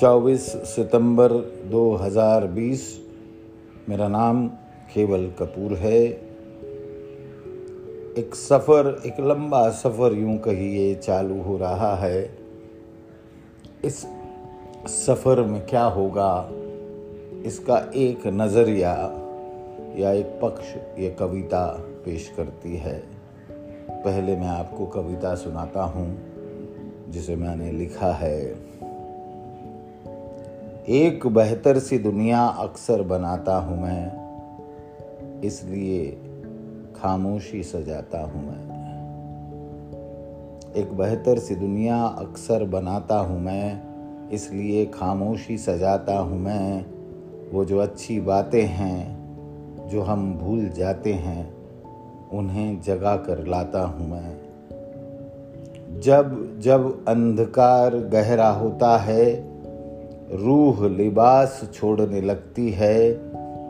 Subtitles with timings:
[0.00, 1.32] 24 सितंबर
[1.70, 3.00] 2020
[3.88, 4.48] मेरा नाम
[4.94, 6.04] केवल कपूर है।
[8.18, 12.38] एक सफ़र, एक लंबा सफ़र यूँ कहिए चालू हो रहा है।
[13.84, 14.06] इस
[14.86, 16.48] सफ़र में क्या होगा?
[17.44, 18.94] इसका एक नज़रिया
[19.96, 21.66] या एक पक्ष, ये कविता
[22.04, 23.02] पेश करती है।
[23.90, 26.18] पहले मैं आपको कविता सुनाता हूँ,
[27.08, 28.68] जिसे मैंने लिखा है।
[30.88, 36.10] एक बेहतर सी दुनिया अक्सर बनाता हूँ मैं, इसलिए
[36.96, 38.68] खामोशी सजाता हूँ मैं।
[40.74, 43.82] एक बेहतर सी दुनिया अक्सर बनाता हूँ मैं,
[44.30, 46.86] इसलिए खामोशी सजाता हूँ मैं।
[47.52, 51.54] वो जो अच्छी बातें हैं, जो हम भूल जाते हैं,
[52.28, 54.40] उन्हें जगा कर लाता हूँ मैं।
[56.00, 59.47] जब जब अंधकार गहरा होता है
[60.32, 63.12] रूह लिबास छोड़ने लगती है,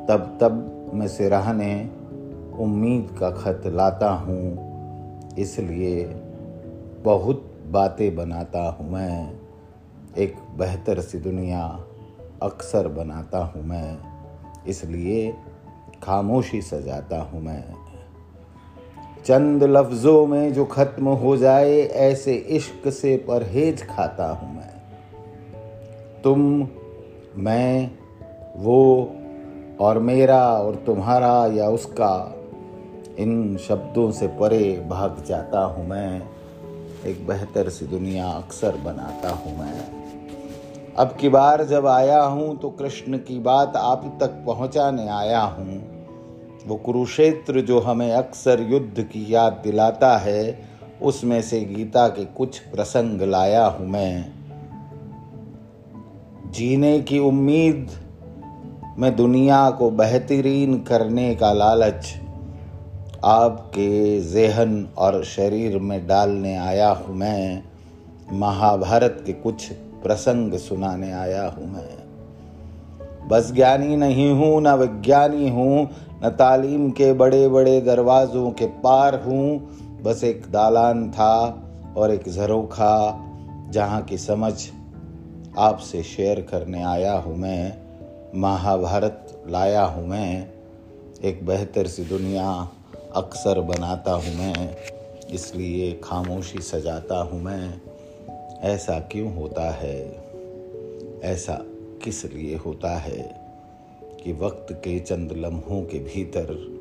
[0.06, 1.91] तब तब मैं सिराहने
[2.59, 4.69] उम्मीद का खत लाता हूँ।
[5.39, 6.05] इसलिए
[7.05, 9.33] बहुत बातें बनाता हूँ मैं।
[10.19, 11.84] एक बेहतर सी दुनिया
[12.42, 13.98] अक्सर बनाता हूँ मैं।
[14.67, 15.34] इसलिए
[16.03, 17.64] खामोशी सजाता हूँ मैं।
[19.25, 24.58] चंद लफ्ज़ों में जो ख़त्म हो जाए, ऐसे इश्क से परहेज खाता हूँ
[26.24, 26.69] तुम,
[27.36, 27.91] मैं,
[28.56, 29.12] वो
[29.80, 32.34] और मेरा और तुम्हारा या उसका,
[33.19, 36.28] इन शब्दों से परे भाग जाता हूँ मैं।
[37.06, 39.98] एक बेहतर सी दुनिया अक्सर बनाता हूँ मैं।
[40.96, 45.98] अब की बार जब आया हूँ तो कृष्ण की बात आप तक पहुँचाने आया हूँ।
[46.66, 50.69] वो कुरुक्षेत्र जो हमें अक्सर युद्ध की याद दिलाता है,
[51.02, 54.38] उसमें से गीता के कुछ प्रसंग लाया हूँ मैं।
[56.53, 57.91] जीने की उम्मीद
[58.98, 62.14] में दुनिया को बेहतरीन करने का लालच
[63.25, 67.63] आपके जहन और शरीर में डालने आया हूँ मैं।
[68.33, 72.08] महाभारत के कुछ प्रसंग सुनाने आया हूँ मैं।
[73.29, 75.91] बस ज्ञानी नहीं हूँ, न विज्ञानी हूँ,
[76.25, 79.70] न तालीम के बड़े बड़े दरवाज़ों के पार हूँ।
[80.03, 81.63] बस एक दालान था
[81.97, 83.25] और एक झरोखा
[83.70, 84.70] जहाँ की समझ
[85.58, 87.79] आपसे शेयर करने आया हूँ मैं,
[88.41, 90.51] महाभारत लाया हूँ मैं,
[91.24, 92.69] एक बेहतर सी दुनिया
[93.14, 94.77] अक्सर बनाता हूँ मैं,
[95.30, 97.80] इसलिए खामोशी सजाता हूँ मैं।
[98.61, 100.24] ऐसा क्यों होता है?
[101.23, 101.61] ऐसा
[102.05, 103.40] किस लिए होता है
[104.25, 106.79] कि वक्त के चंद लम्हों के भीतर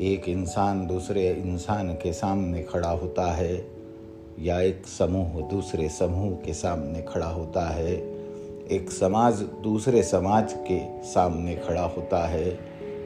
[0.00, 3.81] एक इंसान दूसरे इंसान के सामने खड़ा होता है?
[4.42, 7.94] या एक समूह दूसरे समूह के सामने खड़ा होता है।
[8.70, 12.48] एक समाज दूसरे समाज के सामने खड़ा होता है।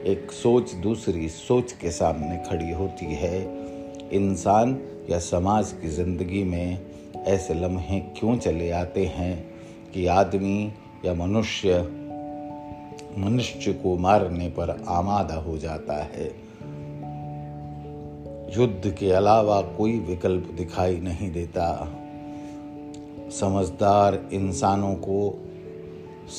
[0.05, 3.41] एक सोच दूसरी सोच के सामने खड़ी होती है।
[4.11, 6.79] इंसान या समाज की ज़िंदगी में
[7.27, 9.55] ऐसे लम्हे क्यों चले आते हैं
[9.93, 10.73] कि आदमी
[11.05, 11.79] या मनुष्य
[13.17, 16.46] मनुष्य को मारने पर आमादा हो जाता है?
[18.55, 21.95] युद्ध के अलावा कोई विकल्प दिखाई नहीं देता।
[23.31, 25.45] समझदार इंसानों को,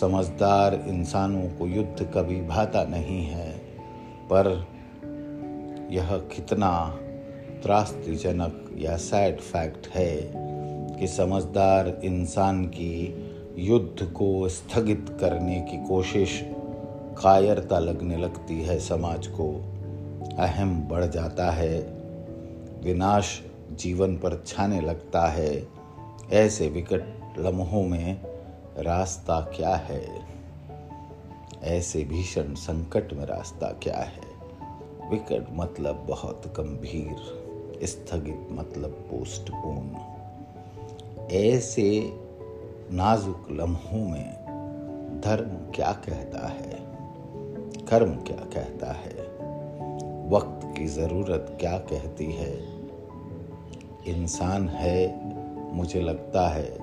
[0.00, 3.58] समझदार इंसानों को युद्ध कभी भाता नहीं है,
[4.32, 4.66] पर
[5.90, 6.98] यह कितना
[7.62, 10.32] त्रास्तिजनक या सैड फैक्ट है
[11.00, 13.24] कि समझदार इंसान की
[13.58, 16.44] युद्ध को स्थगित करने की कोशिश
[17.22, 19.74] कायरता लगने लगती है, समाज को।
[20.38, 21.97] अहम बढ़ जाता है।
[22.82, 25.68] विनाश जीवन पर छाने लगता है।
[26.32, 28.20] ऐसे विकट लम्हों में
[28.78, 30.28] रास्ता क्या है?
[31.62, 34.28] ऐसे भीषण संकट में रास्ता क्या है?
[35.10, 37.16] विकट मतलब बहुत गंभीर,
[37.82, 39.96] स्थगित मतलब पोस्टपोन
[41.32, 42.12] ऐसे
[42.90, 44.32] नाजुक लम्हों में
[45.24, 46.78] धर्म क्या कहता है?
[47.86, 49.27] कर्म क्या कहता है?
[50.28, 52.54] वक्त की ज़रूरत क्या कहती है?
[54.06, 55.20] इंसान है,
[55.74, 56.78] मुझे लगता है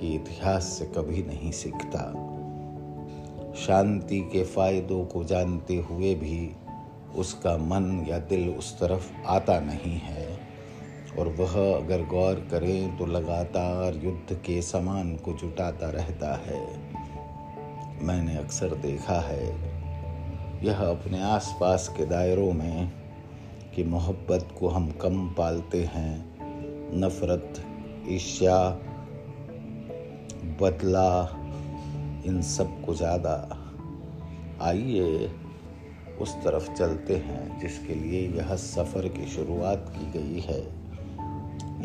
[0.00, 2.12] कि इतिहास से कभी नहीं सीखता।
[3.54, 6.56] शांति के फायदों को जानते हुए भी
[7.16, 10.38] उसका मन या दिल उस तरफ़ आता नहीं है।
[11.18, 16.78] और वह अगर गौर करें तो लगातार युद्ध के सामान को जुटाता रहता है।
[18.02, 19.75] मैंने अक्सर देखा है
[20.62, 22.92] यह अपने आसपास के दायरों में
[23.74, 26.36] कि मोहब्बत को हम कम पालते हैं,
[27.00, 27.62] नफ़रत,
[28.08, 28.70] ईर्ष्या,
[30.60, 31.28] बदला,
[32.26, 33.58] इन सबको ज़्यादा।
[34.60, 35.30] आइए
[36.20, 40.60] उस तरफ़ चलते हैं जिसके लिए यह सफ़र की शुरुआत की गई है।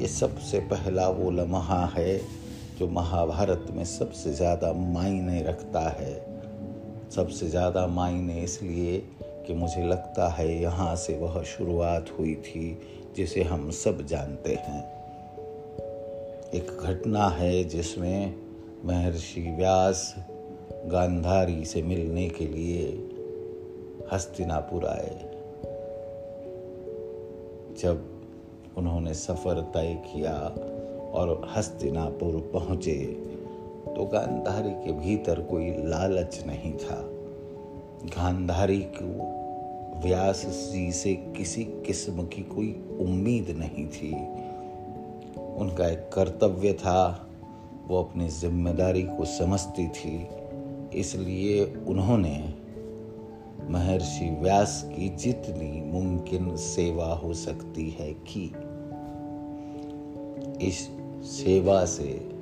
[0.01, 2.17] ये सबसे पहला वो लम्हा है
[2.79, 6.40] जो महाभारत में सबसे ज़्यादा मायने रखता है।
[7.15, 8.97] सबसे ज़्यादा मायने इसलिए
[9.47, 12.81] कि मुझे लगता है यहाँ से वह शुरुआत हुई थी,
[13.15, 14.83] जिसे हम सब जानते हैं।
[16.53, 18.35] एक घटना है जिसमें
[18.85, 20.15] महर्षि व्यास
[20.85, 22.87] गांधारी से मिलने के लिए
[24.13, 25.15] हस्तिनापुर आए।
[27.81, 28.07] जब
[28.77, 30.33] उन्होंने सफ़र तय किया
[31.13, 32.97] और हस्तिनापुर पहुँचे
[33.95, 37.01] तो गांधारी के भीतर कोई लालच नहीं था।
[38.05, 39.39] गांधारी को
[40.03, 44.11] व्यास जी से किसी किस्म की कोई उम्मीद नहीं थी।
[45.57, 47.29] उनका एक कर्तव्य था,
[47.87, 50.27] वो अपनी ज़िम्मेदारी को समझती थी।
[50.99, 52.53] इसलिए उन्होंने
[53.69, 58.51] महर्षि व्यास की जितनी मुमकिन सेवा हो सकती है की,
[60.67, 60.79] इस
[61.31, 62.40] सेवा से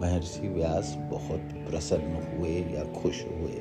[0.00, 3.60] महर्षि व्यास बहुत प्रसन्न हुए या खुश हुए।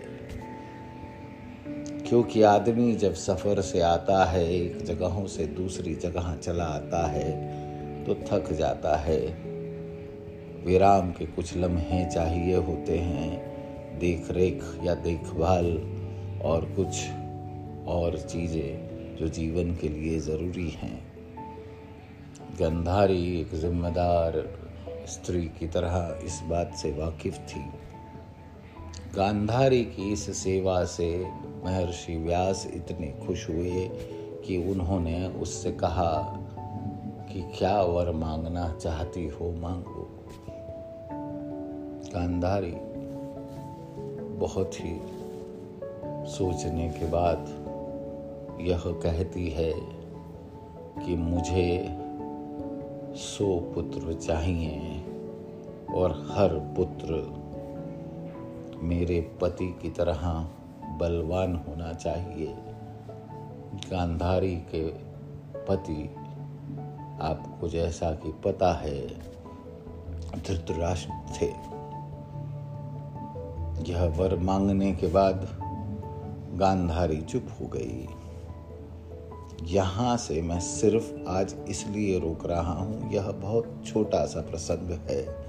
[2.10, 7.58] क्योंकि आदमी जब सफ़र से आता है, एक जगहों से दूसरी जगह चला आता है
[8.04, 9.20] तो थक जाता है।
[10.66, 13.48] विराम के कुछ लम्हे चाहिए होते हैं
[14.00, 15.66] देख रेख या देखभाल
[16.44, 17.08] और कुछ
[17.88, 21.08] और चीज़ें जो जीवन के लिए ज़रूरी हैं।
[22.60, 24.67] गंधारी एक जिम्मेदार
[25.08, 27.66] स्त्री की तरह इस बात से वाकिफ थी।
[29.16, 31.26] गांधारी की इस सेवा से
[31.66, 33.88] महर्षि व्यास इतने खुश हुए
[34.46, 36.40] कि उन्होंने उससे कहा
[37.34, 40.26] कि क्या वर मांगना चाहती हो मांगो।
[42.14, 42.76] गांधारी
[44.38, 45.00] बहुत ही
[46.30, 47.68] सोचने के बाद
[48.62, 49.74] यह कहती है
[51.06, 51.98] कि मुझे
[53.16, 54.97] सौ पुत्र चाहिए।
[55.96, 57.38] और हर पुत्र
[58.84, 60.48] मेरे पति की तरह
[60.98, 62.56] बलवान होना चाहिए।
[63.92, 64.88] गांधारी के
[65.66, 66.16] पति,
[67.22, 69.08] आपको जैसा कि पता है,
[70.48, 71.12] धृतराष्ट्र
[71.42, 71.78] थे।
[73.92, 75.48] यह वर मांगने के बाद
[76.54, 78.08] गांधारी चुप हो गई।
[79.64, 85.47] यहाँ से मैं सिर्फ़ आज इसलिए रोक रहा हूँ, यह बहुत छोटा सा प्रसंग है।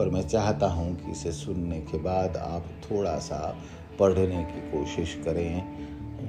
[0.00, 3.56] पर मैं चाहता हूँ कि इसे सुनने के बाद आप थोड़ा सा
[3.98, 5.62] पढ़ने की कोशिश करें।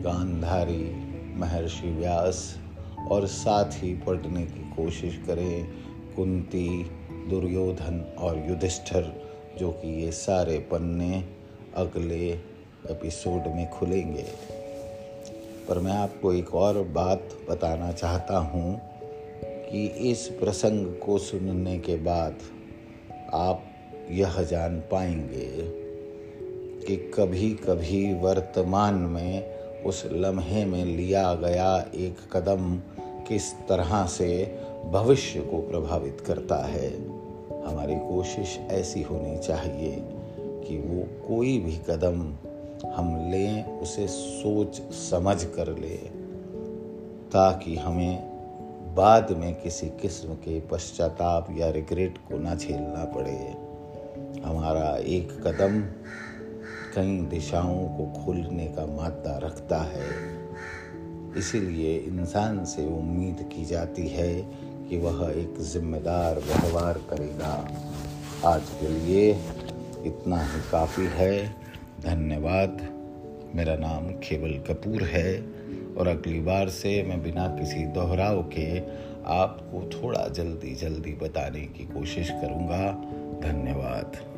[0.03, 0.95] गांधारी
[1.39, 2.57] महर्षि व्यास
[3.11, 5.67] और साथ ही पढ़ने की कोशिश करें।
[6.15, 6.83] कुंती,
[7.29, 9.29] दुर्योधन और युधिष्ठर,
[9.59, 11.25] जो कि ये सारे पन्ने
[11.75, 12.29] अगले
[12.89, 14.25] एपिसोड में खुलेंगे।
[15.69, 18.81] पर मैं आपको एक और बात बताना चाहता हूँ
[19.43, 22.35] कि इस प्रसंग को सुनने के बाद
[23.33, 23.63] आप
[24.11, 25.67] यह जान पाएँगे
[26.87, 32.77] कि कभी कभी वर्तमान में उस लम्हे में लिया गया एक कदम
[33.27, 34.59] किस तरह से
[34.91, 37.07] भविष्य को प्रभावित करता है।
[37.63, 39.97] हमारी कोशिश ऐसी होनी चाहिए
[40.39, 42.35] कि वो कोई भी कदम
[42.89, 45.97] हम लें, उसे सोच समझ कर ले,
[47.31, 48.30] ताकि हमें
[48.93, 53.53] बाद में किसी किस्म के पश्चाताप या रिग्रेट को ना झेलना पड़े।
[54.47, 55.81] हमारा एक कदम
[56.95, 60.07] कई दिशाओं को खोलने का मादा रखता है।
[61.37, 64.41] इसीलिए इंसान से उम्मीद की जाती है
[64.89, 67.71] कि वह एक जिम्मेदार व्यवहार करेगा।
[68.45, 69.31] आज के लिए
[70.05, 71.55] इतना ही काफ़ी है।
[72.01, 73.01] धन्यवाद।
[73.55, 75.60] मेरा नाम केवल कपूर है।
[75.97, 78.79] और अगली बार से मैं बिना किसी दोहराव के
[79.25, 82.91] आपको थोड़ा जल्दी जल्दी बताने की कोशिश करूँगा।
[83.41, 84.30] धन्यवाद।